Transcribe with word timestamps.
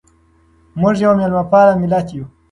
موږ 0.79 0.95
یو 1.03 1.13
مېلمه 1.19 1.43
پال 1.51 1.67
ملت 1.81 2.07
یو. 2.15 2.25